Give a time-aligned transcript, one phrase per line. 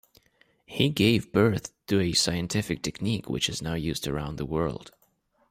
[0.65, 4.89] He gave birth to a scientific technique which is now used around the world.